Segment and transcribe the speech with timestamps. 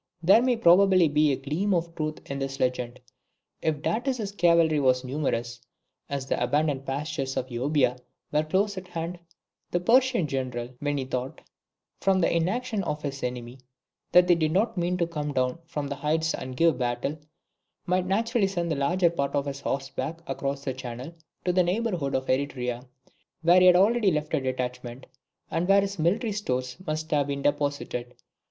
[0.23, 2.99] There may probably be a gleam of truth in this legend.
[3.61, 5.59] If Datis's cavalry was numerous,
[6.09, 7.99] as the abundant pastures of Euboea
[8.31, 9.19] were close at hand,
[9.69, 11.41] the Persian general, when he thought,
[11.99, 13.59] from the inaction of his enemy,
[14.11, 17.19] that they did not mean to come down from the heights and give battle,
[17.85, 21.13] might naturally send the larger part of his horse back across the channel
[21.45, 22.83] to the neighbourhood of Eretria,
[23.43, 25.05] where he had already left a detachment,
[25.51, 28.15] and where his military stores must have been deposited.